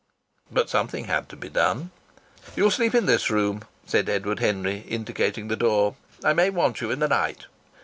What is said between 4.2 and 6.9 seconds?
Henry, indicating the door. "I may want you